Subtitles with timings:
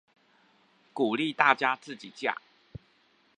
[0.93, 2.35] 鼓勵大家自己架